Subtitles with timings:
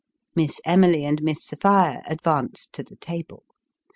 [0.33, 3.43] Miss Emily and Miss Sophia advanced to the table.